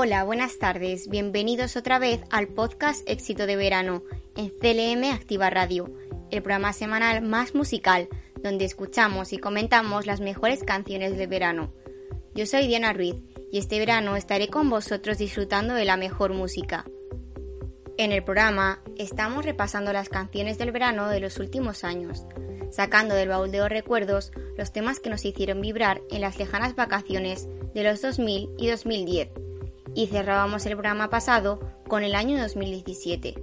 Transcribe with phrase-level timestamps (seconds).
[0.00, 1.08] Hola, buenas tardes.
[1.08, 4.04] Bienvenidos otra vez al podcast Éxito de Verano
[4.36, 5.92] en CLM Activa Radio,
[6.30, 8.08] el programa semanal más musical
[8.40, 11.72] donde escuchamos y comentamos las mejores canciones de verano.
[12.32, 13.16] Yo soy Diana Ruiz
[13.50, 16.84] y este verano estaré con vosotros disfrutando de la mejor música.
[17.96, 22.24] En el programa estamos repasando las canciones del verano de los últimos años,
[22.70, 26.76] sacando del baúl de los recuerdos los temas que nos hicieron vibrar en las lejanas
[26.76, 29.47] vacaciones de los 2000 y 2010.
[29.94, 33.34] Y cerrábamos el programa pasado con el año 2017.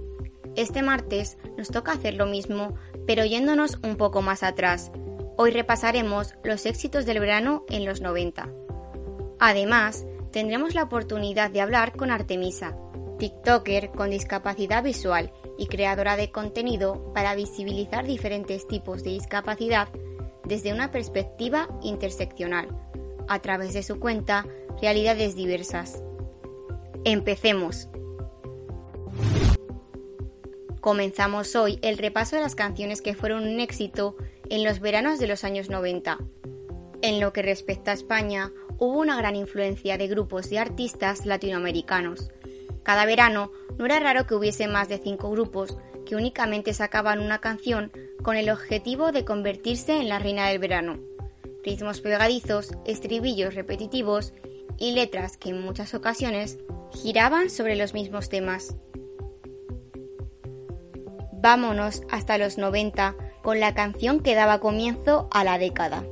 [0.56, 2.74] Este martes nos toca hacer lo mismo,
[3.06, 4.90] pero yéndonos un poco más atrás.
[5.36, 8.48] Hoy repasaremos los éxitos del verano en los 90.
[9.38, 12.74] Además, tendremos la oportunidad de hablar con Artemisa,
[13.18, 19.88] TikToker con discapacidad visual y creadora de contenido para visibilizar diferentes tipos de discapacidad
[20.44, 22.68] desde una perspectiva interseccional,
[23.28, 24.46] a través de su cuenta
[24.80, 26.02] Realidades Diversas.
[27.08, 27.88] Empecemos.
[30.80, 34.16] Comenzamos hoy el repaso de las canciones que fueron un éxito
[34.50, 36.18] en los veranos de los años 90.
[37.02, 42.32] En lo que respecta a España, hubo una gran influencia de grupos de artistas latinoamericanos.
[42.82, 47.38] Cada verano no era raro que hubiese más de cinco grupos que únicamente sacaban una
[47.40, 47.92] canción
[48.24, 50.98] con el objetivo de convertirse en la reina del verano.
[51.62, 54.32] Ritmos pegadizos, estribillos repetitivos
[54.76, 56.58] y letras que en muchas ocasiones
[56.96, 58.74] giraban sobre los mismos temas.
[61.32, 66.04] Vámonos hasta los 90 con la canción que daba comienzo a la década.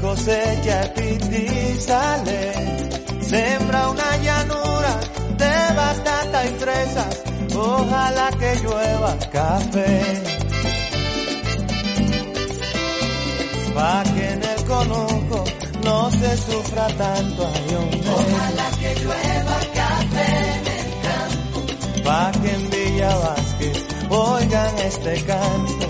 [0.00, 0.92] Cosecha
[1.78, 2.52] sale.
[3.20, 5.00] Sembra una llanura
[5.36, 7.22] de batata y fresas
[7.54, 10.22] ojalá que llueva café.
[13.74, 15.44] Pa' que en el conuco
[15.84, 18.14] no se sufra tanto ayuno.
[18.16, 21.58] Ojalá que llueva café en el campo.
[22.04, 25.87] Pa' que en Villa Vázquez oigan este canto.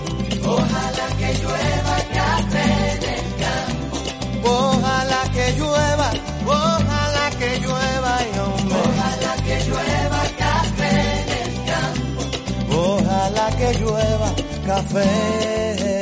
[4.43, 6.11] Ojalá que llueva,
[6.45, 10.29] ojalá que llueva y Ojalá que llueva
[12.79, 14.33] ojalá que llueva
[14.65, 15.99] café.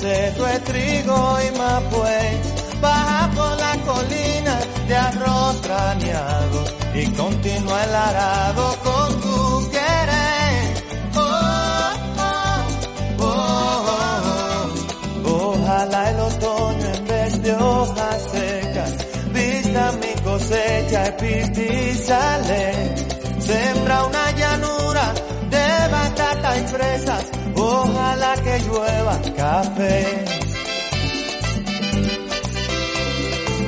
[0.00, 6.64] Cerro de trigo y mapuey baja por la colina de arroz craneado
[6.94, 10.58] y continúa el arado con tu querer.
[11.16, 11.92] Oh,
[13.18, 13.84] oh,
[15.24, 22.94] oh, Ojalá el otoño en vez de hojas secas vista mi cosecha y sale.
[23.38, 25.14] Sembra una llanura
[25.50, 27.24] de batata y fresas,
[27.58, 30.24] ojalá que llueva café.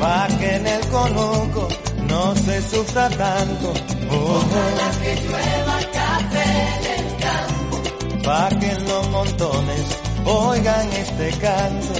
[0.00, 1.68] pa' que en el conuco
[2.08, 3.68] no se sufra tanto.
[4.10, 6.46] Ojalá que llueva café
[6.76, 7.76] en el campo,
[8.24, 9.84] pa' que en los montones
[10.24, 11.94] oigan este canto.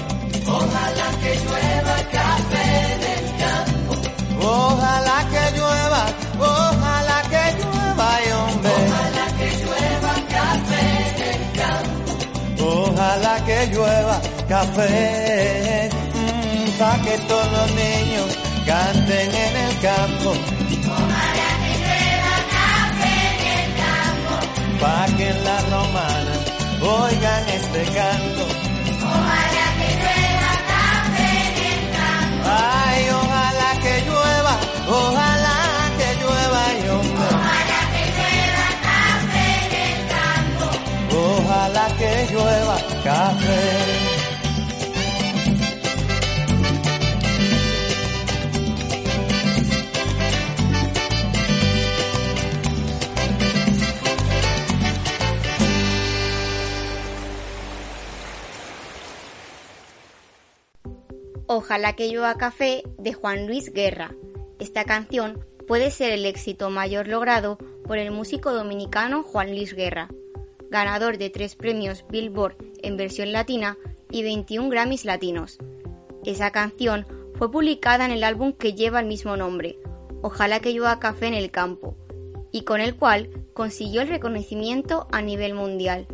[0.46, 2.64] Ojalá que llueva café
[2.94, 3.92] en el campo,
[4.40, 6.02] ojalá que llueva.
[13.18, 20.30] Que llueva café, mm, pa' que todos los niños canten en el campo.
[20.30, 24.34] Ojalá que llueva café en el campo.
[24.80, 26.34] Pa' que en la romana
[26.82, 28.44] oigan este canto.
[29.02, 32.48] Ojalá que llueva café en el campo.
[32.48, 34.54] Ay, ojalá que llueva,
[34.88, 35.39] ojalá
[41.70, 44.10] Ojalá que llueva café.
[61.46, 64.12] Ojalá que llueva café de Juan Luis Guerra.
[64.58, 70.08] Esta canción puede ser el éxito mayor logrado por el músico dominicano Juan Luis Guerra,
[70.70, 73.76] ganador de tres premios Billboard en versión latina
[74.10, 75.58] y 21 Grammys latinos.
[76.24, 77.06] Esa canción
[77.36, 79.78] fue publicada en el álbum que lleva el mismo nombre,
[80.22, 81.96] Ojalá que llueva café en el campo,
[82.52, 86.08] y con el cual consiguió el reconocimiento a nivel mundial.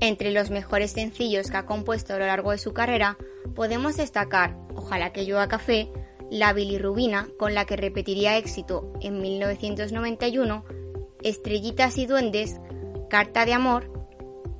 [0.00, 3.18] Entre los mejores sencillos que ha compuesto a lo largo de su carrera,
[3.54, 5.90] podemos destacar Ojalá que llueva café,
[6.30, 10.64] La bilirrubina, con la que repetiría éxito en 1991,
[11.22, 12.60] Estrellitas y duendes,
[13.10, 13.90] Carta de amor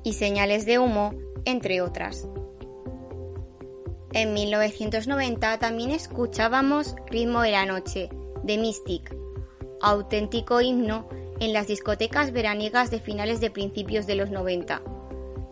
[0.03, 1.15] y Señales de humo,
[1.45, 2.27] entre otras.
[4.11, 8.09] En 1990 también escuchábamos Ritmo de la Noche,
[8.43, 9.15] de Mystic,
[9.81, 11.07] auténtico himno
[11.39, 14.81] en las discotecas veraniegas de finales de principios de los 90,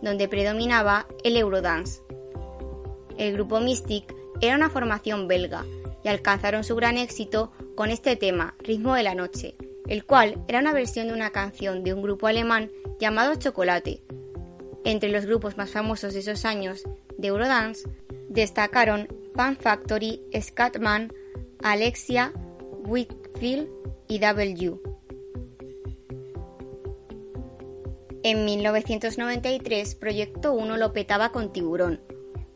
[0.02, 2.02] donde predominaba el Eurodance.
[3.16, 5.64] El grupo Mystic era una formación belga
[6.04, 9.56] y alcanzaron su gran éxito con este tema, Ritmo de la Noche,
[9.88, 12.70] el cual era una versión de una canción de un grupo alemán
[13.00, 14.02] llamado Chocolate.
[14.84, 16.84] Entre los grupos más famosos de esos años
[17.18, 17.88] de Eurodance
[18.28, 21.12] destacaron Fan Factory, Scatman,
[21.62, 22.32] Alexia,
[22.84, 23.68] Whitfield
[24.06, 24.78] y W.
[28.22, 32.02] En 1993, Proyecto 1 lo petaba con Tiburón,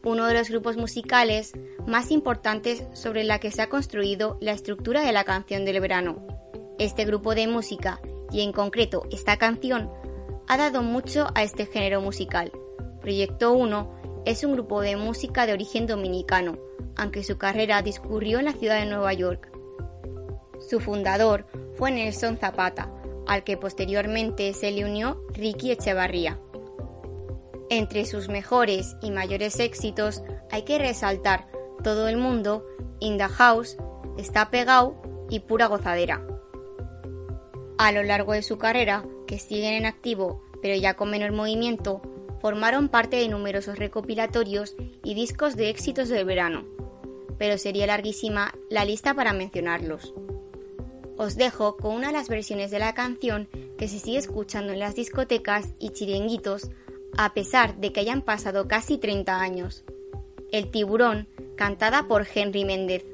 [0.05, 1.53] uno de los grupos musicales
[1.87, 6.27] más importantes sobre la que se ha construido la estructura de la canción del verano.
[6.79, 8.01] Este grupo de música,
[8.31, 9.91] y en concreto esta canción,
[10.47, 12.53] ha dado mucho a este género musical.
[13.01, 16.59] Proyecto 1 es un grupo de música de origen dominicano,
[16.97, 19.51] aunque su carrera discurrió en la ciudad de Nueva York.
[20.69, 22.91] Su fundador fue Nelson Zapata,
[23.27, 26.39] al que posteriormente se le unió Ricky Echevarría.
[27.71, 31.47] Entre sus mejores y mayores éxitos hay que resaltar
[31.83, 32.65] Todo el mundo,
[33.01, 33.77] In the House,
[34.17, 34.95] Está pegado
[35.29, 36.34] y Pura gozadera.
[37.79, 42.01] A lo largo de su carrera, que siguen en activo pero ya con menor movimiento,
[42.41, 46.65] formaron parte de numerosos recopilatorios y discos de éxitos del verano,
[47.37, 50.15] pero sería larguísima la lista para mencionarlos.
[51.19, 53.47] Os dejo con una de las versiones de la canción
[53.77, 56.71] que se sigue escuchando en las discotecas y chiringuitos
[57.19, 59.85] a pesar de que hayan pasado casi 30 años.
[60.51, 63.05] El tiburón, cantada por Henry Méndez.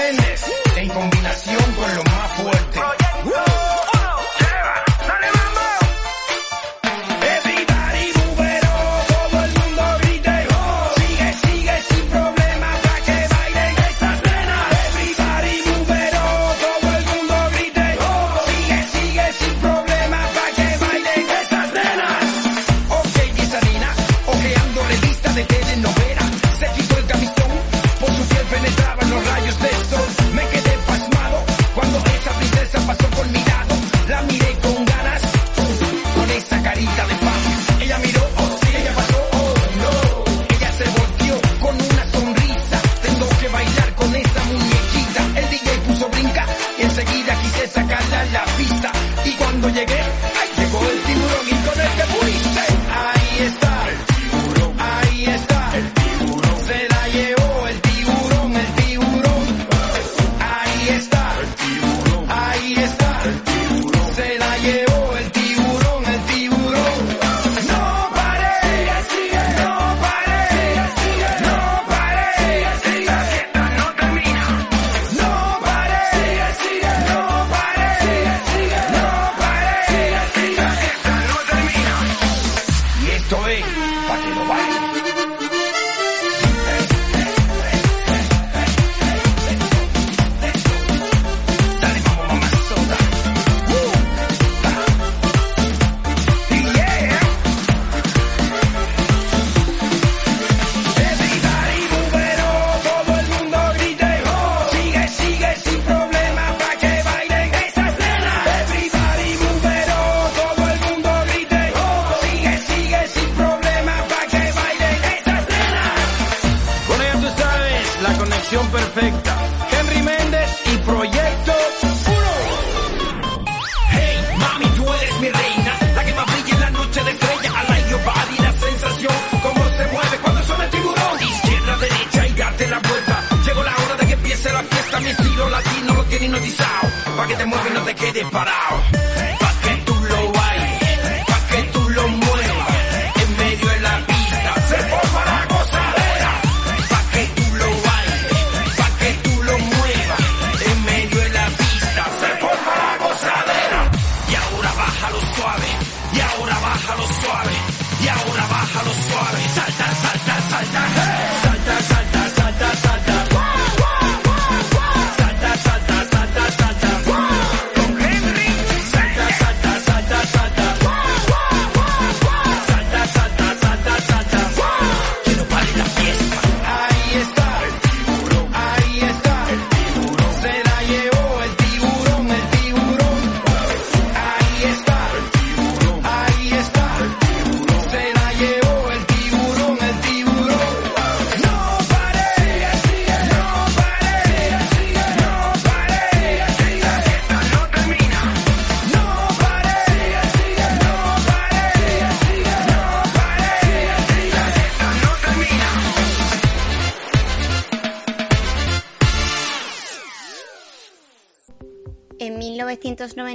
[0.00, 3.03] En combinación con lo más fuerte.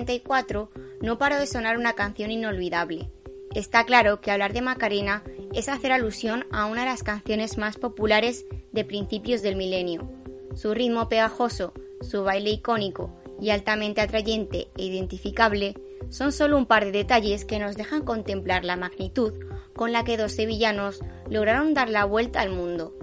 [0.09, 3.11] 1994 no paró de sonar una canción inolvidable.
[3.53, 5.23] Está claro que hablar de Macarena
[5.53, 10.09] es hacer alusión a una de las canciones más populares de principios del milenio.
[10.55, 15.75] Su ritmo pegajoso, su baile icónico y altamente atrayente e identificable
[16.09, 19.33] son solo un par de detalles que nos dejan contemplar la magnitud
[19.75, 22.95] con la que dos sevillanos lograron dar la vuelta al mundo.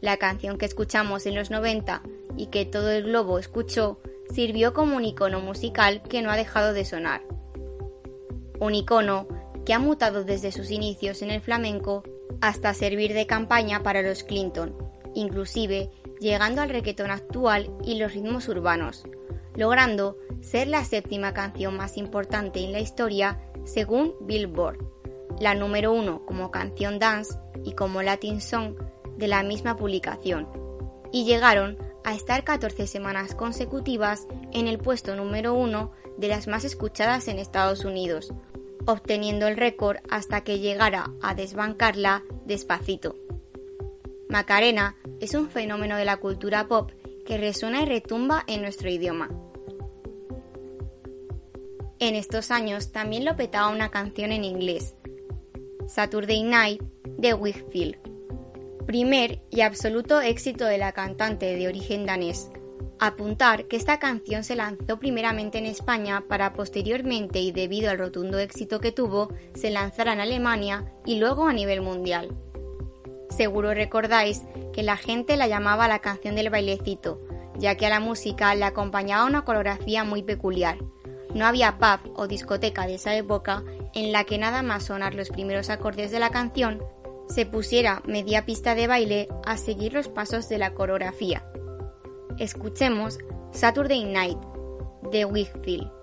[0.00, 2.02] La canción que escuchamos en los 90
[2.36, 4.00] y que todo el globo escuchó
[4.32, 7.22] sirvió como un icono musical que no ha dejado de sonar.
[8.60, 9.26] Un icono
[9.64, 12.02] que ha mutado desde sus inicios en el flamenco
[12.40, 14.76] hasta servir de campaña para los Clinton,
[15.14, 19.04] inclusive llegando al reggaetón actual y los ritmos urbanos,
[19.56, 24.78] logrando ser la séptima canción más importante en la historia según Billboard,
[25.40, 28.74] la número uno como canción dance y como Latin Song
[29.16, 30.48] de la misma publicación,
[31.12, 36.64] y llegaron a estar 14 semanas consecutivas en el puesto número uno de las más
[36.64, 38.32] escuchadas en Estados Unidos,
[38.86, 43.16] obteniendo el récord hasta que llegara a desbancarla despacito.
[44.28, 46.90] Macarena es un fenómeno de la cultura pop
[47.26, 49.28] que resuena y retumba en nuestro idioma.
[51.98, 54.94] En estos años también lo petaba una canción en inglés,
[55.86, 56.82] Saturday Night
[57.18, 57.96] de Whitfield,
[58.88, 62.50] primer y absoluto éxito de la cantante de origen danés.
[62.98, 68.38] Apuntar que esta canción se lanzó primeramente en España para posteriormente y debido al rotundo
[68.38, 72.34] éxito que tuvo, se lanzara en Alemania y luego a nivel mundial.
[73.28, 77.20] Seguro recordáis que la gente la llamaba la canción del bailecito,
[77.58, 80.78] ya que a la música le acompañaba una coreografía muy peculiar.
[81.34, 85.28] No había pub o discoteca de esa época en la que nada más sonar los
[85.28, 86.82] primeros acordes de la canción
[87.28, 91.44] se pusiera media pista de baile a seguir los pasos de la coreografía.
[92.38, 93.18] Escuchemos
[93.52, 94.38] Saturday Night
[95.10, 95.98] de Whitfield.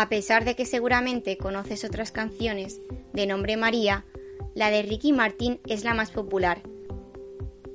[0.00, 2.80] A pesar de que seguramente conoces otras canciones
[3.12, 4.06] de nombre María,
[4.54, 6.62] la de Ricky Martin es la más popular.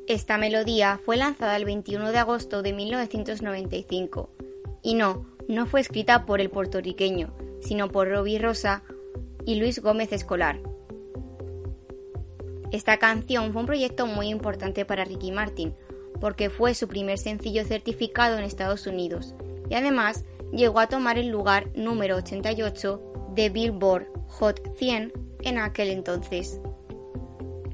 [0.07, 4.31] Esta melodía fue lanzada el 21 de agosto de 1995
[4.81, 8.81] y no, no fue escrita por el puertorriqueño, sino por Robbie Rosa
[9.45, 10.59] y Luis Gómez Escolar.
[12.71, 15.75] Esta canción fue un proyecto muy importante para Ricky Martin,
[16.19, 19.35] porque fue su primer sencillo certificado en Estados Unidos
[19.69, 24.07] y además llegó a tomar el lugar número 88 de Billboard
[24.39, 26.59] Hot 100 en aquel entonces.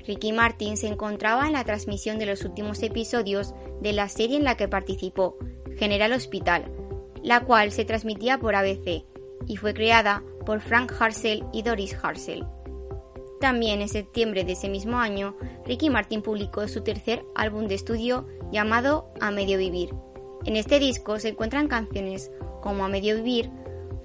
[0.05, 4.43] Ricky Martin se encontraba en la transmisión de los últimos episodios de la serie en
[4.43, 5.37] la que participó,
[5.77, 6.71] General Hospital,
[7.23, 9.05] la cual se transmitía por ABC
[9.47, 12.45] y fue creada por Frank Harsel y Doris Harsel.
[13.39, 18.27] También en septiembre de ese mismo año, Ricky Martin publicó su tercer álbum de estudio
[18.51, 19.93] llamado A Medio Vivir.
[20.45, 23.49] En este disco se encuentran canciones como A Medio Vivir,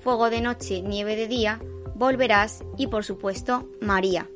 [0.00, 1.60] Fuego de Noche, Nieve de Día,
[1.94, 4.28] Volverás y por supuesto María.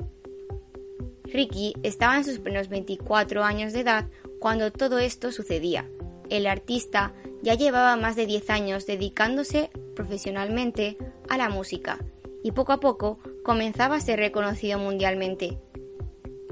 [1.25, 4.07] Ricky estaba en sus primeros 24 años de edad
[4.41, 5.87] cuando todo esto sucedía.
[6.31, 10.97] El artista ya llevaba más de 10 años dedicándose profesionalmente
[11.29, 11.99] a la música
[12.43, 15.59] y poco a poco comenzaba a ser reconocido mundialmente.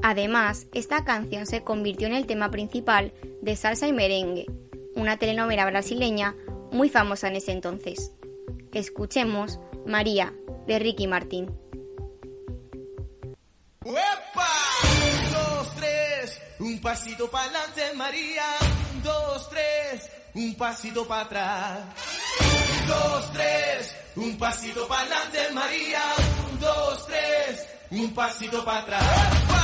[0.02, 4.46] Además, esta canción se convirtió en el tema principal de Salsa y Merengue,
[4.98, 6.34] una telenovela brasileña
[6.72, 8.12] muy famosa en ese entonces.
[8.72, 10.34] Escuchemos María,
[10.66, 11.50] de Ricky Martin.
[13.84, 14.48] ¡Uepa!
[14.92, 18.44] Un, dos, tres, un pasito para adelante, María.
[18.92, 21.78] Un, dos, tres, un pasito para atrás.
[22.40, 26.02] Un, dos, tres, un pasito para adelante, María.
[26.50, 29.57] Un, dos, tres, un pasito para atrás.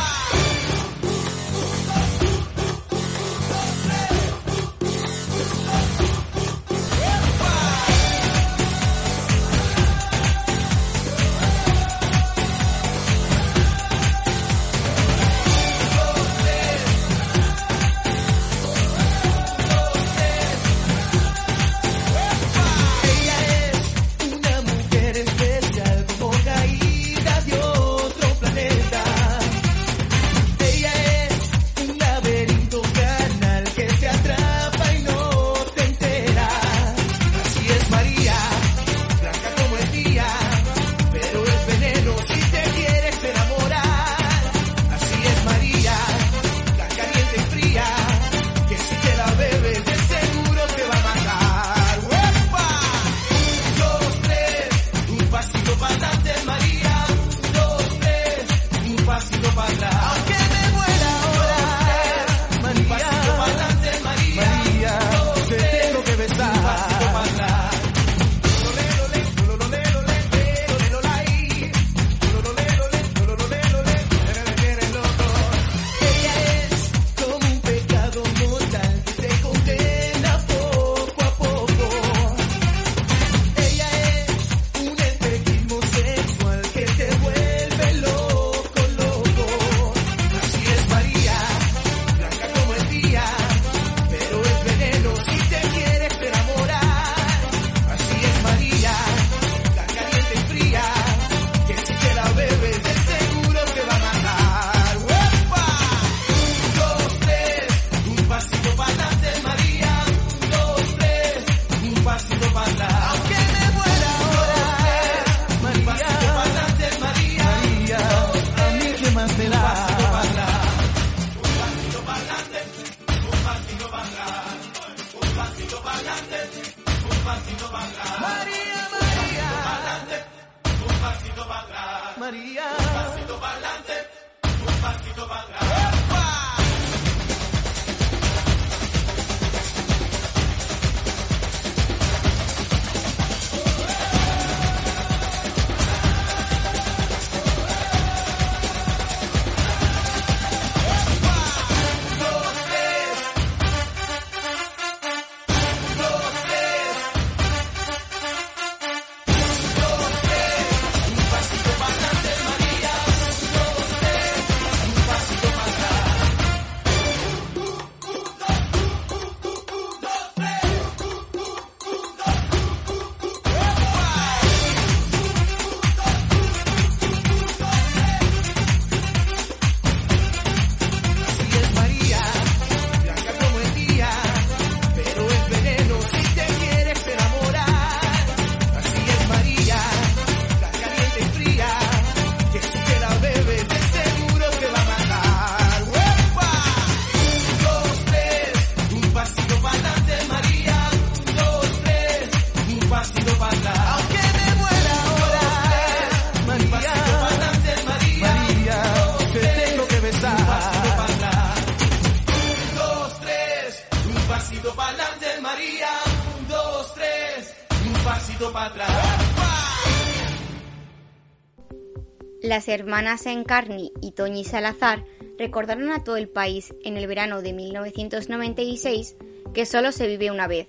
[222.54, 225.04] Las hermanas Encarni y Toñi Salazar
[225.36, 229.16] recordaron a todo el país en el verano de 1996
[229.52, 230.68] que solo se vive una vez.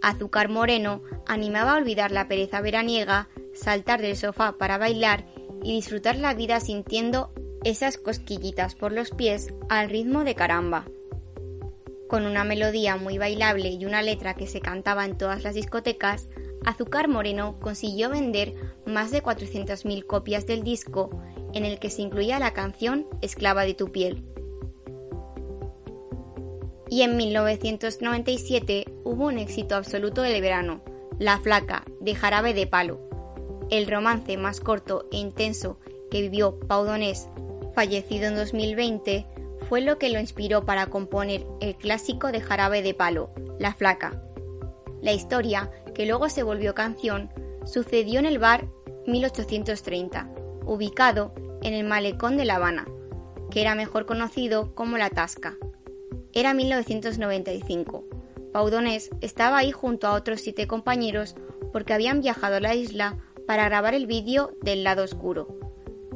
[0.00, 5.26] Azúcar Moreno animaba a olvidar la pereza veraniega, saltar del sofá para bailar
[5.62, 10.86] y disfrutar la vida sintiendo esas cosquillitas por los pies al ritmo de caramba.
[12.08, 16.30] Con una melodía muy bailable y una letra que se cantaba en todas las discotecas,
[16.64, 18.54] Azúcar Moreno consiguió vender
[18.86, 21.10] más de 400.000 copias del disco
[21.54, 24.24] en el que se incluía la canción Esclava de tu piel.
[26.88, 30.82] Y en 1997 hubo un éxito absoluto del verano,
[31.18, 33.00] La Flaca, de Jarabe de Palo.
[33.70, 35.78] El romance más corto e intenso
[36.10, 37.28] que vivió Pau Donés,
[37.74, 39.26] fallecido en 2020,
[39.68, 44.20] fue lo que lo inspiró para componer el clásico de Jarabe de Palo, La Flaca.
[45.00, 45.70] La historia,
[46.00, 47.28] que luego se volvió canción,
[47.66, 48.66] sucedió en el bar
[49.06, 50.30] 1830,
[50.64, 52.88] ubicado en el malecón de La Habana,
[53.50, 55.58] que era mejor conocido como La Tasca.
[56.32, 58.06] Era 1995.
[58.50, 61.34] Paudonés estaba ahí junto a otros siete compañeros
[61.70, 65.58] porque habían viajado a la isla para grabar el vídeo del lado oscuro.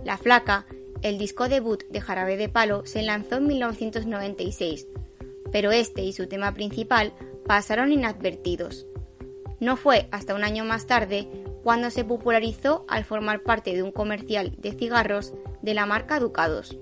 [0.03, 0.65] La Flaca,
[1.03, 4.87] el disco debut de Jarabe de Palo, se lanzó en 1996,
[5.53, 7.13] pero este y su tema principal
[7.47, 8.87] pasaron inadvertidos.
[9.65, 11.27] No fue hasta un año más tarde
[11.63, 16.77] cuando se popularizó al formar parte de un comercial de cigarros de la marca Ducados.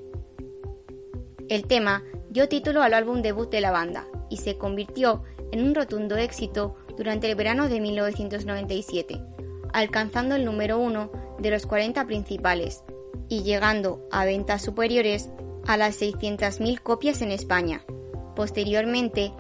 [1.49, 5.77] El tema dio título al álbum debut de la banda y se convirtió en un
[5.77, 9.21] rotundo éxito durante el verano de 1997,
[9.73, 12.83] alcanzando el número uno de los 40 principales
[13.29, 15.31] y llegando a ventas superiores
[15.69, 17.85] a las 600.000 copias en España.
[18.35, 19.33] Posteriormente,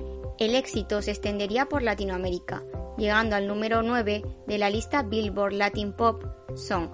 [0.45, 2.65] el éxito se extendería por Latinoamérica,
[2.99, 6.25] llegando al número 9 de la lista Billboard Latin Pop
[6.57, 6.89] Song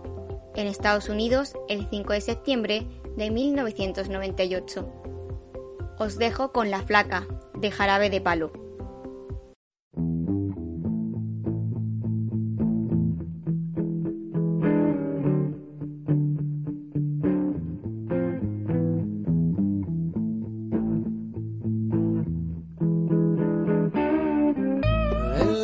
[0.54, 4.92] en Estados Unidos el 5 de septiembre de 1998.
[5.98, 8.52] Os dejo con La Flaca, de Jarabe de Palo.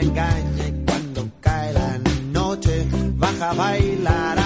[0.00, 1.98] Engaña y cuando cae la
[2.32, 4.45] noche baja a bailar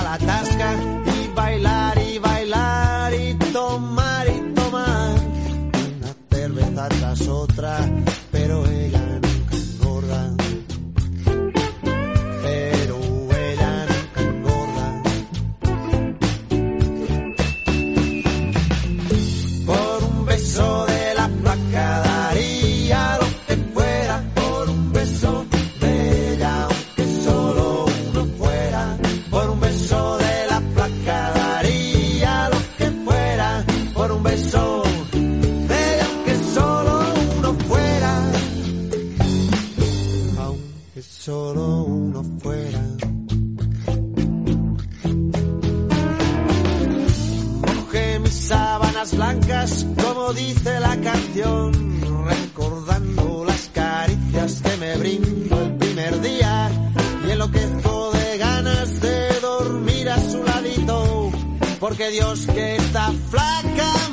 [61.80, 64.10] porque Dios que está flaca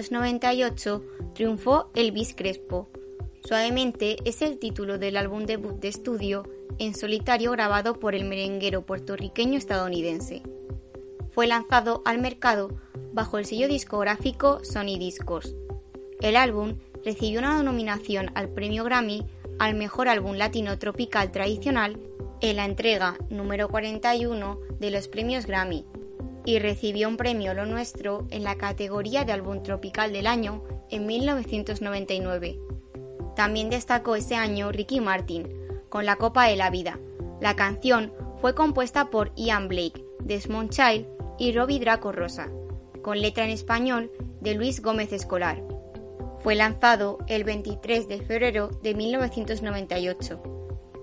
[0.00, 1.02] 1998
[1.34, 2.88] triunfó Elvis Crespo.
[3.44, 8.86] Suavemente es el título del álbum debut de estudio en solitario grabado por el merenguero
[8.86, 10.42] puertorriqueño estadounidense.
[11.30, 12.70] Fue lanzado al mercado
[13.12, 15.54] bajo el sello discográfico Sony Discos.
[16.20, 19.26] El álbum recibió una nominación al premio Grammy
[19.58, 21.98] al mejor álbum latino tropical tradicional
[22.40, 25.84] en la entrega número 41 de los premios Grammy
[26.44, 31.06] y recibió un premio Lo Nuestro en la categoría de álbum tropical del año en
[31.06, 32.58] 1999.
[33.36, 35.48] También destacó ese año Ricky Martin
[35.88, 36.98] con La Copa de la Vida.
[37.40, 41.06] La canción fue compuesta por Ian Blake, Desmond Child
[41.38, 42.50] y Robbie Draco Rosa,
[43.02, 45.62] con letra en español de Luis Gómez Escolar.
[46.42, 50.42] Fue lanzado el 23 de febrero de 1998.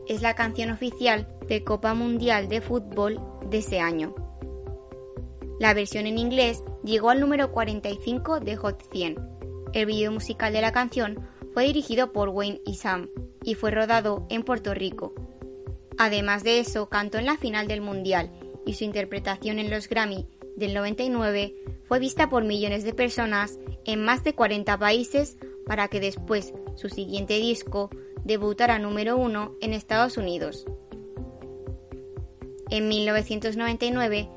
[0.07, 4.13] Es la canción oficial de Copa Mundial de Fútbol de ese año.
[5.59, 9.17] La versión en inglés llegó al número 45 de Hot 100.
[9.73, 13.09] El video musical de la canción fue dirigido por Wayne y Sam
[13.43, 15.13] y fue rodado en Puerto Rico.
[15.97, 18.31] Además de eso, cantó en la final del Mundial
[18.65, 21.55] y su interpretación en los Grammy del 99
[21.89, 26.87] fue vista por millones de personas en más de 40 países para que después su
[26.87, 27.89] siguiente disco
[28.23, 30.65] debutara número uno en Estados Unidos.
[32.69, 34.29] En 1999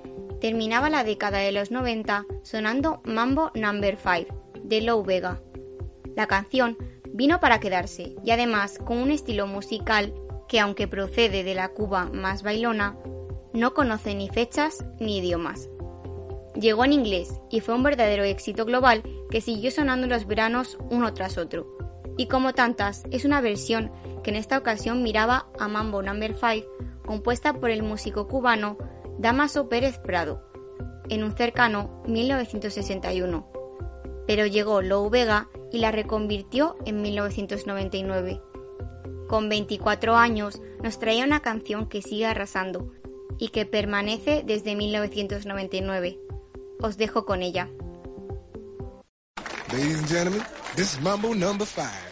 [0.43, 5.41] terminaba la década de los 90 sonando Mambo Number 5 de Low Vega.
[6.17, 6.77] La canción
[7.13, 10.13] vino para quedarse y además con un estilo musical
[10.49, 12.99] que aunque procede de la Cuba más bailona,
[13.53, 15.69] no conoce ni fechas ni idiomas.
[16.61, 21.15] Llegó en inglés y fue un verdadero éxito global que siguió sonando los veranos uno
[21.15, 21.69] tras otro.
[22.17, 23.93] Y como tantas, es una versión
[24.25, 26.67] que en esta ocasión miraba a Mambo Number 5,
[27.07, 28.77] compuesta por el músico cubano
[29.19, 30.43] Damaso Pérez Prado,
[31.09, 33.47] en un cercano 1961.
[34.27, 38.41] Pero llegó Lou Vega y la reconvirtió en 1999.
[39.29, 42.93] Con 24 años nos traía una canción que sigue arrasando
[43.39, 46.19] y que permanece desde 1999.
[46.81, 47.69] Os dejo con ella.
[49.73, 50.43] Ladies and gentlemen,
[50.77, 52.12] this is Mambo number five.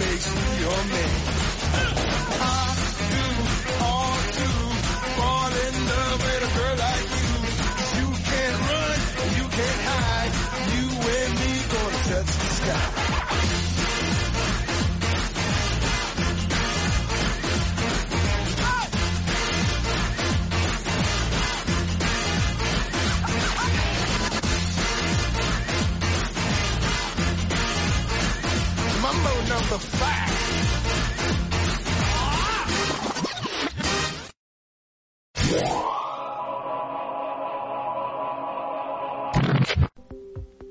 [0.61, 2.70] your man.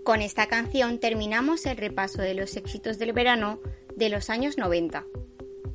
[0.04, 3.60] Con esta canción terminamos el repaso de los éxitos del verano
[3.96, 5.04] de los años 90.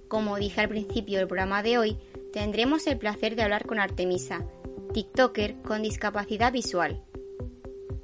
[0.09, 1.97] Como dije al principio del programa de hoy,
[2.33, 4.45] tendremos el placer de hablar con Artemisa,
[4.93, 7.01] TikToker con discapacidad visual.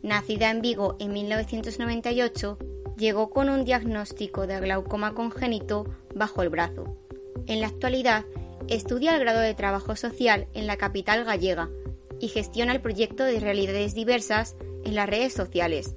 [0.03, 2.57] Nacida en Vigo en 1998,
[2.97, 5.85] llegó con un diagnóstico de glaucoma congénito
[6.15, 6.97] bajo el brazo.
[7.47, 8.25] En la actualidad,
[8.67, 11.69] estudia el grado de trabajo social en la capital gallega
[12.19, 15.95] y gestiona el proyecto de realidades diversas en las redes sociales.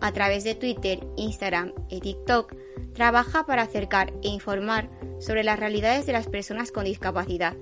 [0.00, 2.54] A través de Twitter, Instagram y TikTok,
[2.92, 7.56] trabaja para acercar e informar sobre las realidades de las personas con discapacidad.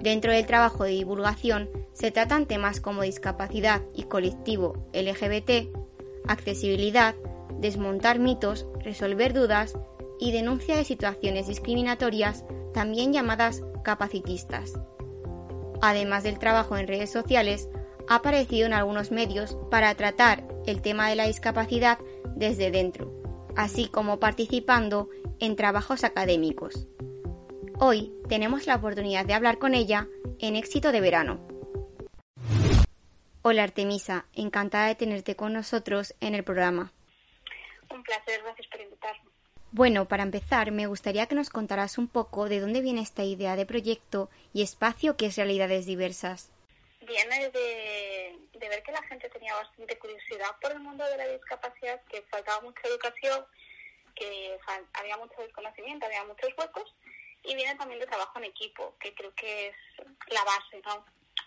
[0.00, 5.76] Dentro del trabajo de divulgación se tratan temas como discapacidad y colectivo LGBT,
[6.26, 7.14] accesibilidad,
[7.58, 9.74] desmontar mitos, resolver dudas
[10.18, 14.74] y denuncia de situaciones discriminatorias, también llamadas capacitistas.
[15.80, 17.68] Además del trabajo en redes sociales,
[18.08, 21.98] ha aparecido en algunos medios para tratar el tema de la discapacidad
[22.36, 23.12] desde dentro,
[23.56, 26.86] así como participando en trabajos académicos.
[27.78, 30.06] Hoy tenemos la oportunidad de hablar con ella
[30.38, 31.40] en Éxito de Verano.
[33.42, 36.92] Hola Artemisa, encantada de tenerte con nosotros en el programa.
[37.90, 39.30] Un placer, gracias por invitarme.
[39.72, 43.54] Bueno, para empezar, me gustaría que nos contaras un poco de dónde viene esta idea
[43.54, 46.50] de proyecto y espacio que es Realidades Diversas.
[47.00, 51.28] Viene de, de ver que la gente tenía bastante curiosidad por el mundo de la
[51.28, 53.46] discapacidad, que faltaba mucha educación,
[54.14, 54.58] que
[54.94, 56.94] había mucho desconocimiento, había muchos huecos,
[57.44, 59.76] y viene también de trabajo en equipo, que creo que es
[60.28, 61.04] la base, ¿no?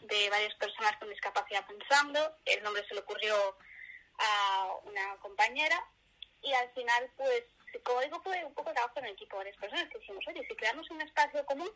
[0.08, 2.38] De varias personas con discapacidad pensando.
[2.46, 3.36] El nombre se le ocurrió
[4.18, 5.86] a una compañera
[6.44, 7.44] y al final, pues,
[7.84, 10.90] como digo, fue un poco trabajo en equipo, varias personas que dijimos, oye, si creamos
[10.92, 11.72] un espacio común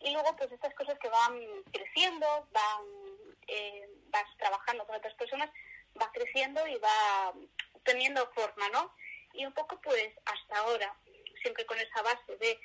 [0.00, 1.40] y luego, pues, estas cosas que van
[1.72, 2.84] creciendo, van,
[3.48, 5.50] eh, vas trabajando con otras personas,
[6.00, 7.32] va creciendo y va
[7.84, 8.94] teniendo forma, ¿no?
[9.32, 10.94] Y un poco, pues, hasta ahora,
[11.40, 12.58] siempre con esa base de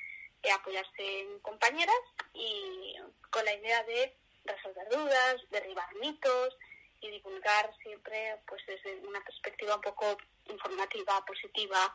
[0.52, 2.94] apoyarse en compañeras y
[3.30, 6.56] con la idea de resolver dudas, derribar mitos
[7.00, 10.16] y divulgar siempre pues desde una perspectiva un poco
[10.48, 11.94] informativa, positiva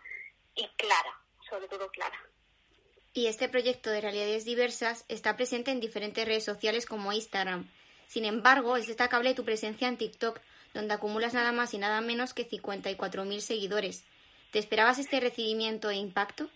[0.56, 2.20] y clara, sobre todo clara.
[3.14, 7.70] Y este proyecto de realidades diversas está presente en diferentes redes sociales como Instagram.
[8.08, 10.39] Sin embargo, es destacable tu presencia en TikTok,
[10.74, 14.04] donde acumulas nada más y nada menos que 54.000 seguidores.
[14.51, 16.49] ¿Te esperabas este recibimiento e impacto?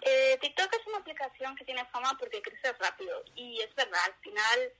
[0.00, 4.14] Eh, TikTok es una aplicación que tiene fama porque crece rápido y es verdad, al
[4.14, 4.72] final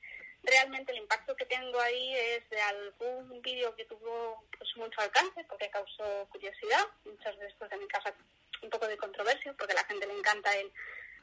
[0.43, 5.45] realmente el impacto que tengo ahí es de algún vídeo que tuvo pues, mucho alcance
[5.49, 8.15] porque causó curiosidad, veces pues, en mi casa
[8.63, 10.73] un poco de controversia porque a la gente le encanta el,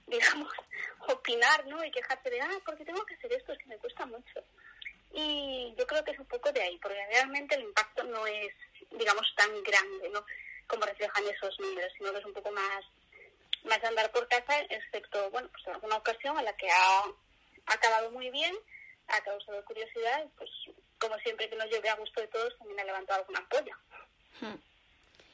[0.08, 0.52] digamos,
[1.08, 1.84] opinar ¿no?
[1.84, 4.44] y quejarse de, ah, porque tengo que hacer esto, es que me cuesta mucho.
[5.12, 8.54] Y yo creo que es un poco de ahí, porque realmente el impacto no es,
[8.92, 10.24] digamos, tan grande, ¿no?
[10.68, 12.86] Como reflejan esos números, sino que es un poco más
[13.64, 17.04] más de andar por casa, excepto, bueno, pues en alguna ocasión en la que ha
[17.66, 18.56] acabado muy bien,
[19.10, 20.50] ha causado curiosidad, y pues
[21.00, 23.78] como siempre que nos lleve a gusto de todos, también ha levantado alguna ampolla.
[24.42, 24.60] Hmm.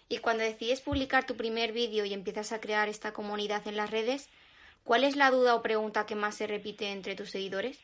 [0.07, 3.89] Y cuando decides publicar tu primer vídeo y empiezas a crear esta comunidad en las
[3.89, 4.29] redes,
[4.85, 7.79] ¿Cuál es la duda o pregunta que más se repite entre tus seguidores?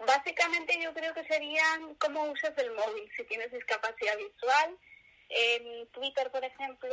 [0.00, 4.76] Básicamente yo creo que serían cómo usas el móvil, si tienes discapacidad visual.
[5.28, 6.88] En Twitter, por ejemplo,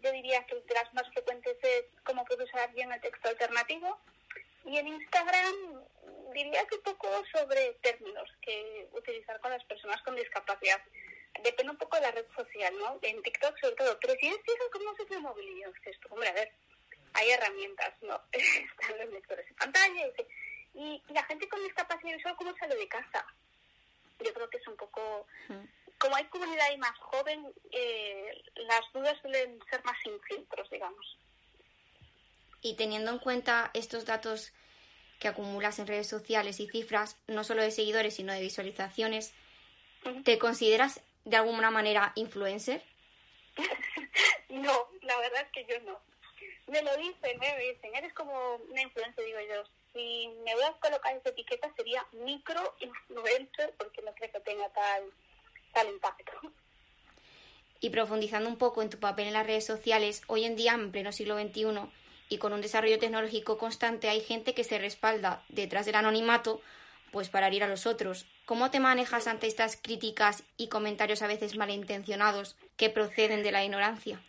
[0.00, 3.98] yo diría que de las más frecuentes es cómo puedo usar bien el texto alternativo.
[4.64, 5.82] Y en Instagram
[6.32, 10.82] diría que un poco sobre términos que utilizar con las personas con discapacidad.
[11.42, 12.98] Depende un poco de la red social, ¿no?
[13.02, 13.98] En TikTok sobre todo.
[14.00, 16.52] Pero si es fijo cómo móvil, y yo, dices, hombre, a ver,
[17.14, 18.20] hay herramientas, ¿no?
[18.32, 20.06] Están los lectores de pantalla
[20.74, 23.26] y, y, y la gente con discapacidad visual, ¿cómo sale de casa?
[24.18, 25.26] Yo creo que es un poco...
[25.98, 31.18] Como hay comunidad ahí más joven, eh, las dudas suelen ser más sin filtros, digamos.
[32.62, 34.54] Y teniendo en cuenta estos datos
[35.20, 39.32] que acumulas en redes sociales y cifras, no solo de seguidores, sino de visualizaciones,
[40.24, 42.82] ¿te consideras de alguna manera influencer?
[44.48, 46.00] no, la verdad es que yo no.
[46.66, 47.54] Me lo dicen, ¿eh?
[47.56, 49.62] me dicen, eres como una influencer, digo yo.
[49.92, 54.68] Si me voy a colocar esa etiqueta sería micro influencer porque no creo que tenga
[54.70, 55.12] tal,
[55.74, 56.32] tal impacto.
[57.80, 60.92] Y profundizando un poco en tu papel en las redes sociales, hoy en día, en
[60.92, 61.90] pleno siglo XXI,
[62.30, 66.62] y con un desarrollo tecnológico constante, hay gente que se respalda detrás del anonimato
[67.10, 68.24] pues para herir a los otros.
[68.46, 73.64] ¿Cómo te manejas ante estas críticas y comentarios a veces malintencionados que proceden de la
[73.64, 74.22] ignorancia?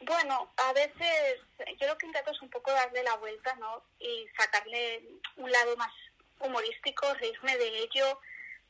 [0.00, 1.40] Bueno, a veces
[1.78, 3.82] yo lo que intento es un poco darle la vuelta, ¿no?
[3.98, 5.02] Y sacarle
[5.36, 5.92] un lado más
[6.40, 8.20] humorístico, reírme de ello,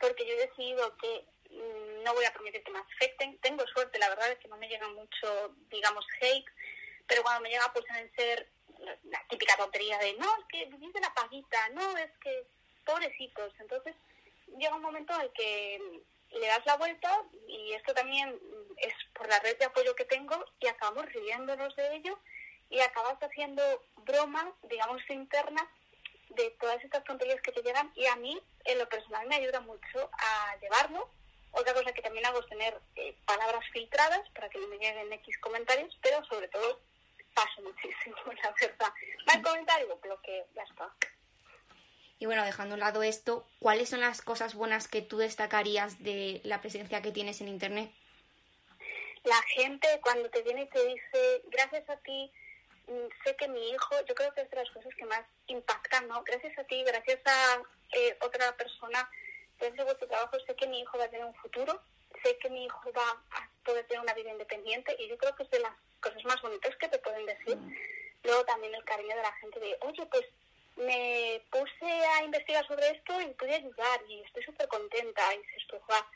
[0.00, 3.38] porque yo he decidido que mm, no voy a permitir que me afecten.
[3.38, 6.46] Tengo suerte, la verdad es que no me llega mucho, digamos, hate,
[7.08, 8.48] pero cuando me llega pues deben ser
[9.04, 12.46] la típica tontería de, no, es que vivís de la paguita, no, es que
[12.84, 13.52] pobrecitos.
[13.58, 13.94] Entonces
[14.56, 17.10] llega un momento en el que le das la vuelta
[17.48, 18.38] y esto también
[18.76, 22.18] es por la red de apoyo que tengo y acabamos riéndonos de ello
[22.70, 23.62] y acabas haciendo
[23.96, 25.68] broma, digamos, interna
[26.30, 29.60] de todas estas tonterías que te llegan y a mí en lo personal me ayuda
[29.60, 31.08] mucho a llevarlo.
[31.52, 35.12] Otra cosa que también hago es tener eh, palabras filtradas para que no me lleguen
[35.14, 36.78] X comentarios, pero sobre todo
[37.38, 38.92] paso muchísimo, la verdad.
[39.26, 40.92] Mal comentario, bloqueo, ya está.
[42.18, 46.02] Y bueno, dejando a un lado esto, ¿cuáles son las cosas buenas que tú destacarías
[46.02, 47.92] de la presencia que tienes en Internet?
[49.22, 52.32] La gente cuando te viene y te dice, gracias a ti,
[52.88, 56.08] mm, sé que mi hijo, yo creo que es de las cosas que más impactan,
[56.08, 56.24] ¿no?
[56.24, 57.62] Gracias a ti, gracias a
[57.92, 59.08] eh, otra persona,
[59.58, 61.80] gracias a vuestro trabajo, sé que mi hijo va a tener un futuro,
[62.24, 65.44] sé que mi hijo va a poder tener una vida independiente y yo creo que
[65.44, 67.58] es de las cosas más bonitas que te pueden decir.
[68.24, 70.24] Luego también el cariño de la gente de, oye, pues
[70.76, 75.34] me puse a investigar sobre esto y pude ayudar y estoy súper contenta.
[75.34, 76.06] Y dices, pues, va,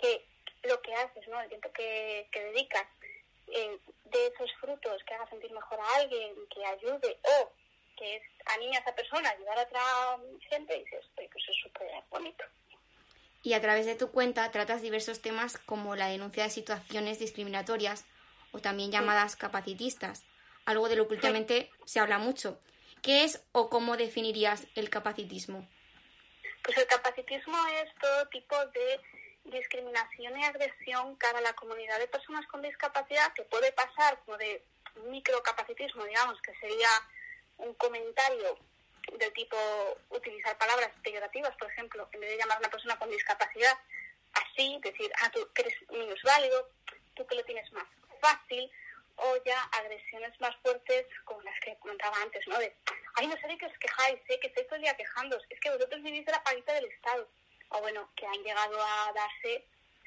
[0.00, 0.24] que
[0.64, 1.40] lo que haces, ¿no?
[1.40, 2.86] El tiempo que, que dedicas,
[3.48, 7.52] eh, de esos frutos, que haga sentir mejor a alguien, que ayude o
[7.96, 9.80] que es, anime a esa persona, ayudar a otra
[10.48, 12.44] gente, y dices, pues es súper bonito.
[13.42, 18.04] Y a través de tu cuenta tratas diversos temas como la denuncia de situaciones discriminatorias
[18.54, 20.24] o también llamadas capacitistas,
[20.64, 22.60] algo de lo que últimamente se habla mucho.
[23.02, 25.68] ¿Qué es o cómo definirías el capacitismo?
[26.62, 29.00] Pues el capacitismo es todo tipo de
[29.44, 34.38] discriminación y agresión cara a la comunidad de personas con discapacidad que puede pasar como
[34.38, 34.64] de
[35.10, 36.88] microcapacitismo, digamos, que sería
[37.58, 38.56] un comentario
[39.18, 39.56] del tipo
[40.10, 43.76] utilizar palabras peyorativas, por ejemplo, en vez de llamar a una persona con discapacidad
[44.32, 46.70] así, decir, ah, tú que eres minusválido,
[47.14, 47.84] tú que lo tienes más
[48.24, 48.70] fácil,
[49.16, 52.58] o ya agresiones más fuertes como las que comentaba antes, ¿no?
[52.58, 52.74] De,
[53.16, 56.02] ay, no sé de qué os quejáis, sé que estáis todo el es que vosotros
[56.02, 57.28] vivís de la paguita del Estado.
[57.70, 59.64] O bueno, que han llegado a darse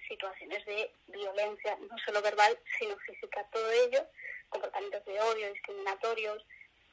[0.07, 4.05] situaciones de violencia, no solo verbal, sino física, todo ello,
[4.49, 6.43] comportamientos de odio, discriminatorios,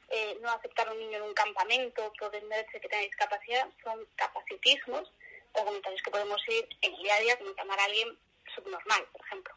[0.09, 4.05] eh, no aceptar a un niño en un campamento por venderse que tenga discapacidad, son
[4.15, 5.11] capacitismos
[5.53, 8.17] o comentarios que podemos ir en el día a día como llamar a alguien
[8.53, 9.55] subnormal, por ejemplo.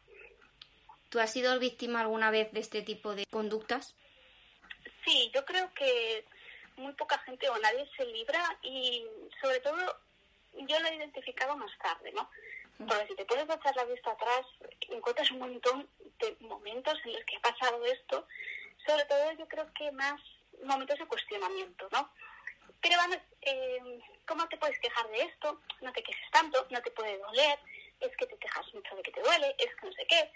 [1.09, 3.95] ¿Tú has sido víctima alguna vez de este tipo de conductas?
[5.03, 6.23] Sí, yo creo que
[6.77, 9.05] muy poca gente o nadie se libra y
[9.41, 9.99] sobre todo
[10.53, 12.29] yo lo he identificado más tarde, ¿no?
[12.77, 14.45] Porque si te puedes echar la vista atrás,
[14.89, 15.89] encuentras un montón
[16.19, 18.25] de momentos en los que ha pasado esto,
[18.85, 20.21] sobre todo yo creo que más
[20.63, 22.09] momentos de cuestionamiento, ¿no?
[22.81, 25.59] Pero vamos, eh, ¿cómo te puedes quejar de esto?
[25.81, 27.59] No te quejes tanto, no te puede doler,
[27.99, 30.31] es que te quejas mucho de que te duele, es que no sé qué.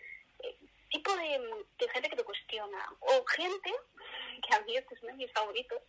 [0.90, 2.88] Tipo de, gente que te cuestiona.
[3.00, 3.74] O gente,
[4.48, 5.82] que a mí este es uno de mis favoritos,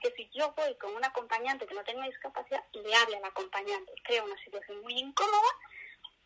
[0.00, 3.92] que si yo voy con un acompañante que no tenga discapacidad, le hable al acompañante.
[4.02, 5.48] Crea una situación muy incómoda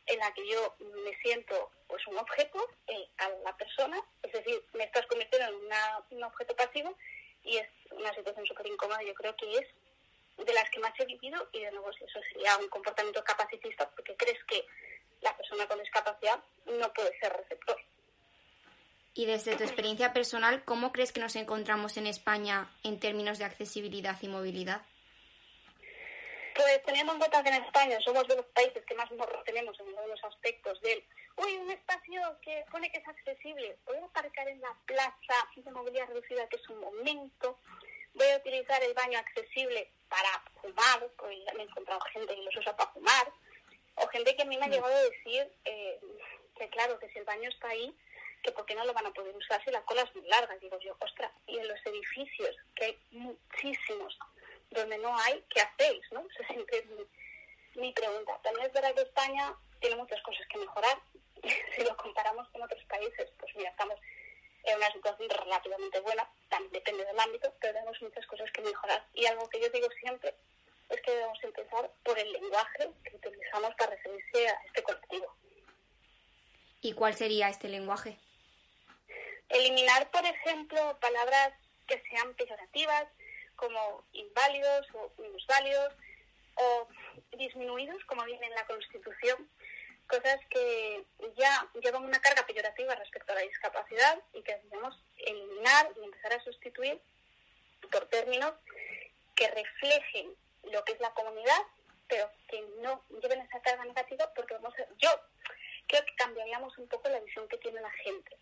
[0.06, 2.58] en la que yo me siento pues un objeto
[2.88, 6.96] eh, a la persona, es decir, me estás convirtiendo en una, un objeto pasivo
[7.44, 9.02] y es una situación súper incómoda.
[9.02, 9.66] Yo creo que es
[10.44, 14.16] de las que más he vivido y de nuevo eso sería un comportamiento capacitista porque
[14.16, 14.64] crees que
[15.22, 17.76] la persona con discapacidad no puede ser receptor.
[19.14, 23.44] Y desde tu experiencia personal, ¿cómo crees que nos encontramos en España en términos de
[23.44, 24.82] accesibilidad y movilidad?
[26.54, 29.78] Pues teniendo en cuenta que en España somos de los países que más morro tenemos
[29.80, 31.02] en algunos aspectos del,
[31.36, 35.70] uy, un espacio que pone que es accesible, voy a aparcar en la plaza de
[35.70, 37.58] movilidad reducida que es un momento,
[38.14, 42.42] voy a utilizar el baño accesible para fumar, porque ya me he encontrado gente que
[42.42, 43.32] los usa para fumar,
[43.96, 46.00] o gente que a mí me ha llegado a decir eh,
[46.56, 47.94] que claro, que si el baño está ahí,
[48.42, 50.56] que por qué no lo van a poder usar si la cola es muy larga.
[50.56, 54.18] Digo yo, ostras, y en los edificios, que hay muchísimos,
[54.70, 56.02] donde no hay, ¿qué hacéis?
[56.10, 56.26] ¿no?
[56.38, 58.38] Esa siempre es mi, mi pregunta.
[58.42, 60.98] También es verdad que España tiene muchas cosas que mejorar.
[61.76, 63.98] si lo comparamos con otros países, pues mira, estamos
[64.64, 69.04] en una situación relativamente buena, también depende del ámbito, pero tenemos muchas cosas que mejorar.
[69.12, 70.34] Y algo que yo digo siempre
[70.88, 75.36] es que debemos empezar por el lenguaje que utilizamos para referirse a este colectivo.
[76.80, 78.18] ¿Y cuál sería este lenguaje?
[79.48, 81.52] Eliminar, por ejemplo, palabras
[81.86, 83.06] que sean peyorativas,
[83.56, 85.94] como inválidos o minusválidos,
[86.54, 86.88] o
[87.36, 89.48] disminuidos, como viene en la Constitución,
[90.06, 91.04] cosas que
[91.36, 96.34] ya llevan una carga peyorativa respecto a la discapacidad y que debemos eliminar y empezar
[96.34, 97.00] a sustituir
[97.90, 98.52] por términos
[99.34, 100.34] que reflejen
[100.64, 101.62] lo que es la comunidad,
[102.08, 105.10] pero que no lleven esa carga negativa porque vamos a, yo
[105.86, 108.36] creo que cambiaríamos un poco la visión que tiene la gente,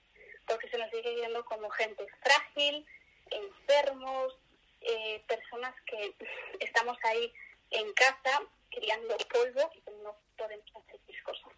[0.47, 2.87] porque se nos sigue viendo como gente frágil,
[3.31, 4.37] enfermos,
[4.81, 6.14] eh, personas que
[6.61, 7.33] estamos ahí
[7.71, 11.53] en casa criando polvo y que no podemos hacer mis cosas.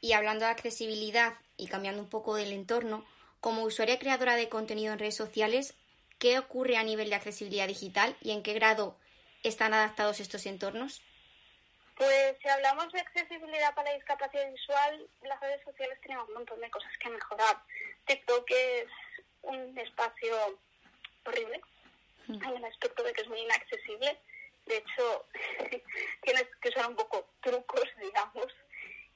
[0.00, 3.04] Y hablando de accesibilidad y cambiando un poco del entorno,
[3.40, 5.74] como usuaria creadora de contenido en redes sociales,
[6.18, 8.96] ¿qué ocurre a nivel de accesibilidad digital y en qué grado
[9.48, 11.02] están adaptados estos entornos?
[11.96, 16.60] Pues si hablamos de accesibilidad para la discapacidad visual, las redes sociales tienen un montón
[16.60, 17.56] de cosas que mejorar.
[18.06, 18.88] TikTok es
[19.42, 20.58] un espacio
[21.24, 21.60] horrible,
[22.28, 24.18] hay un aspecto de que es muy inaccesible.
[24.66, 25.26] De hecho,
[26.22, 28.46] tienes que usar un poco trucos, digamos,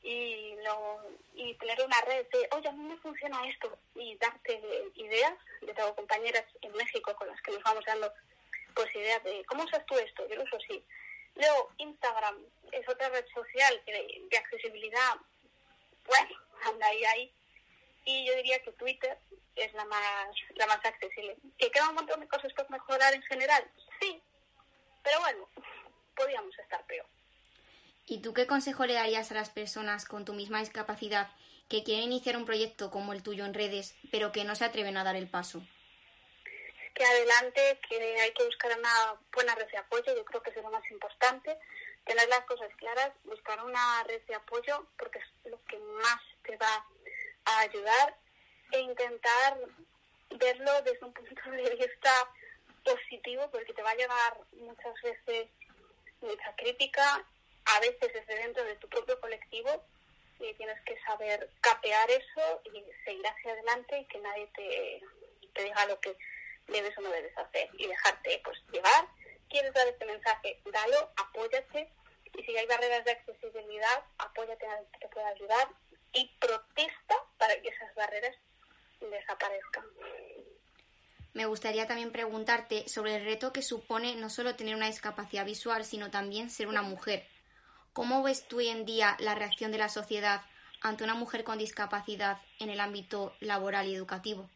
[0.02, 1.02] y, lo,
[1.34, 4.62] y tener una red de, oye, a mí me funciona esto, y darte
[4.94, 5.34] ideas.
[5.60, 8.10] Yo tengo compañeras en México con las que nos vamos dando
[8.74, 10.26] pues ideas de, ¿cómo usas tú esto?
[10.28, 10.84] Yo lo uso así.
[11.36, 12.36] Luego, Instagram
[12.72, 15.16] es otra red social que de, accesibilidad,
[16.06, 17.32] bueno, anda ahí, ahí.
[18.04, 19.18] Y yo diría que Twitter
[19.56, 21.36] es la más, la más accesible.
[21.58, 23.70] ¿Que queda un montón de cosas por mejorar en general?
[24.00, 24.22] Sí,
[25.02, 25.48] pero bueno,
[26.16, 27.06] podríamos estar peor.
[28.06, 31.30] ¿Y tú qué consejo le darías a las personas con tu misma discapacidad
[31.68, 34.96] que quieren iniciar un proyecto como el tuyo en redes, pero que no se atreven
[34.96, 35.62] a dar el paso?
[36.94, 40.56] Que adelante, que hay que buscar una buena red de apoyo, yo creo que es
[40.56, 41.58] lo más importante.
[42.04, 46.56] Tener las cosas claras, buscar una red de apoyo, porque es lo que más te
[46.56, 46.86] va
[47.44, 48.16] a ayudar
[48.72, 49.58] e intentar
[50.30, 52.12] verlo desde un punto de vista
[52.84, 55.48] positivo, porque te va a llevar muchas veces
[56.20, 57.24] mucha crítica,
[57.64, 59.84] a veces desde dentro de tu propio colectivo,
[60.38, 65.02] y tienes que saber capear eso y seguir hacia adelante y que nadie te,
[65.54, 66.16] te diga lo que
[66.70, 69.06] debes o no debes hacer y dejarte pues llevar.
[69.48, 70.60] ¿Quieres dar este mensaje?
[70.72, 71.92] Dalo, apóyate
[72.36, 75.68] y si hay barreras de accesibilidad, apóyate a alguien que te pueda ayudar
[76.12, 78.36] y protesta para que esas barreras
[79.00, 79.84] desaparezcan.
[81.32, 85.84] Me gustaría también preguntarte sobre el reto que supone no solo tener una discapacidad visual,
[85.84, 87.26] sino también ser una mujer.
[87.92, 90.42] ¿Cómo ves tú hoy en día la reacción de la sociedad
[90.80, 94.48] ante una mujer con discapacidad en el ámbito laboral y educativo?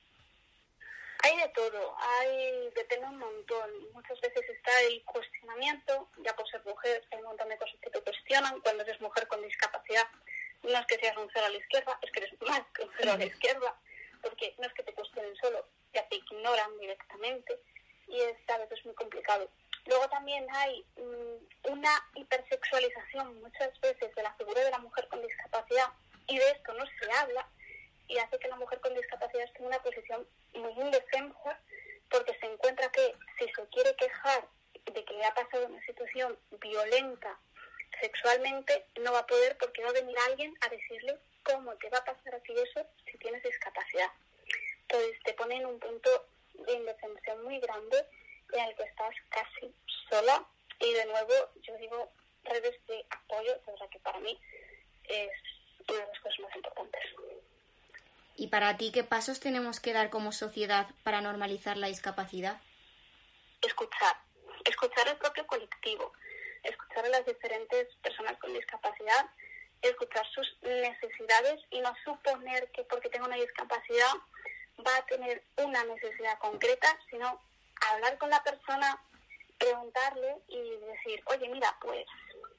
[1.24, 3.70] Hay de todo, hay, depende un montón.
[3.94, 7.88] Muchas veces está el cuestionamiento, ya por ser mujer, hay un montón de cosas que
[7.88, 8.60] te cuestionan.
[8.60, 10.06] Cuando eres mujer con discapacidad,
[10.62, 12.90] no es que seas un cero a la izquierda, es que eres más que un
[12.98, 13.74] cero a la izquierda,
[14.20, 17.58] porque no es que te cuestionen solo, ya te ignoran directamente
[18.06, 19.48] y es a veces muy complicado.
[19.86, 25.22] Luego también hay mm, una hipersexualización muchas veces de la figura de la mujer con
[25.22, 25.88] discapacidad
[26.26, 27.48] y de esto no se habla
[28.08, 31.60] y hace que la mujer con discapacidad esté en una posición muy indefensa
[32.10, 34.46] porque se encuentra que si se quiere quejar
[34.86, 37.38] de que le ha pasado una situación violenta
[38.00, 41.98] sexualmente, no va a poder porque va a venir alguien a decirle cómo te va
[41.98, 44.10] a pasar a ti eso si tienes discapacidad.
[44.82, 48.04] Entonces te pone en un punto de indefensión muy grande
[48.52, 49.74] en el que estás casi
[50.08, 50.44] sola
[50.80, 52.10] y de nuevo yo digo
[52.44, 54.38] redes de apoyo, de verdad que para mí
[55.04, 55.30] es
[55.88, 57.02] una de las cosas más importantes.
[58.36, 62.60] ¿Y para ti qué pasos tenemos que dar como sociedad para normalizar la discapacidad?
[63.66, 64.16] escuchar,
[64.64, 66.12] escuchar el propio colectivo,
[66.62, 69.26] escuchar a las diferentes personas con discapacidad,
[69.82, 74.12] escuchar sus necesidades y no suponer que porque tengo una discapacidad
[74.86, 77.40] va a tener una necesidad concreta, sino
[77.92, 79.00] hablar con la persona,
[79.58, 82.06] preguntarle y decir, oye, mira, pues,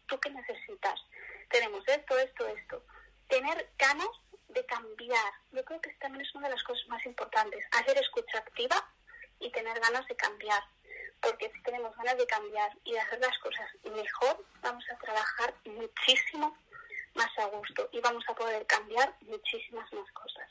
[0.08, 1.00] ¿tú qué necesitas?
[1.50, 2.84] Tenemos esto, esto, esto.
[3.28, 4.10] Tener ganas
[4.56, 5.34] de cambiar.
[5.52, 7.64] Yo creo que también es una de las cosas más importantes.
[7.72, 8.84] Hacer escucha activa
[9.40, 10.64] y tener ganas de cambiar
[11.22, 15.54] porque si tenemos ganas de cambiar y de hacer las cosas mejor, vamos a trabajar
[15.66, 16.58] muchísimo
[17.16, 20.50] más a gusto y vamos a poder cambiar muchísimas más cosas.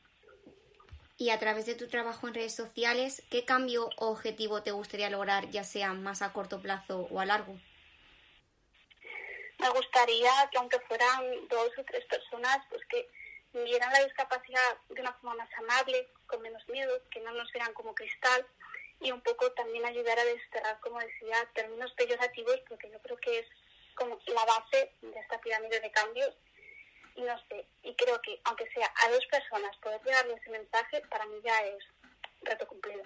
[1.17, 5.11] Y a través de tu trabajo en redes sociales, ¿qué cambio o objetivo te gustaría
[5.11, 7.57] lograr, ya sea más a corto plazo o a largo?
[9.59, 13.09] Me gustaría que aunque fueran dos o tres personas, pues que
[13.63, 17.73] vieran la discapacidad de una forma más amable, con menos miedo, que no nos vieran
[17.75, 18.47] como cristal,
[19.01, 23.39] y un poco también ayudar a desterrar, como decía, términos peyorativos, porque yo creo que
[23.41, 23.47] es
[23.95, 26.35] como la base de esta pirámide de cambios.
[27.17, 31.01] Y no sé, y creo que aunque sea a dos personas poder llegarle ese mensaje,
[31.09, 31.85] para mí ya es
[32.43, 33.03] reto cumplido.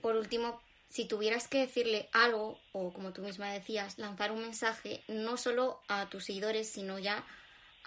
[0.00, 5.04] Por último, si tuvieras que decirle algo, o como tú misma decías, lanzar un mensaje
[5.08, 7.26] no solo a tus seguidores, sino ya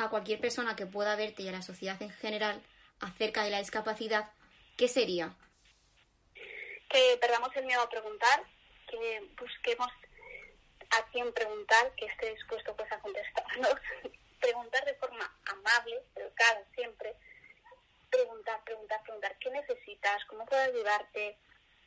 [0.05, 2.61] a cualquier persona que pueda verte y a la sociedad en general
[2.99, 4.31] acerca de la discapacidad,
[4.77, 5.35] ¿qué sería?
[6.91, 8.43] que perdamos el miedo a preguntar,
[8.89, 9.87] que busquemos
[10.89, 13.75] a quién preguntar, que esté dispuesto pues a contestarnos,
[14.41, 17.15] preguntar de forma amable, educada siempre,
[18.09, 20.25] preguntar, preguntar, preguntar, ¿qué necesitas?
[20.25, 21.37] ¿Cómo puedo ayudarte?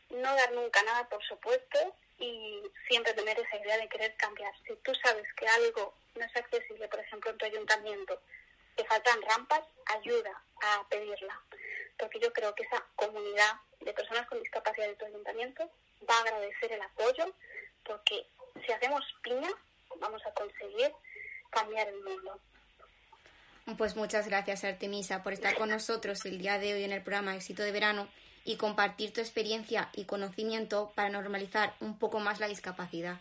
[0.08, 4.52] No dar nunca nada por supuesto y siempre tener esa idea de querer cambiar.
[4.66, 8.20] Si tú sabes que algo no es accesible, por ejemplo, en tu ayuntamiento,
[8.76, 11.40] te faltan rampas, ayuda a pedirla.
[11.98, 15.70] Porque yo creo que esa comunidad de personas con discapacidad de tu ayuntamiento
[16.08, 17.34] va a agradecer el apoyo,
[17.84, 18.26] porque
[18.64, 19.50] si hacemos piña,
[20.00, 20.92] vamos a conseguir
[21.50, 22.40] cambiar el mundo.
[23.78, 27.34] Pues muchas gracias, Artemisa, por estar con nosotros el día de hoy en el programa
[27.34, 28.08] Éxito de Verano
[28.44, 33.18] y compartir tu experiencia y conocimiento para normalizar un poco más la discapacidad.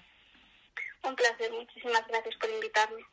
[1.04, 3.04] Un placer, muchísimas gracias por invitarme.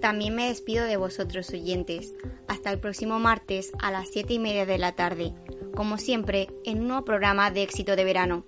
[0.00, 2.12] También me despido de vosotros oyentes.
[2.48, 5.32] Hasta el próximo martes a las 7 y media de la tarde.
[5.76, 8.44] Como siempre, en un nuevo programa de éxito de verano.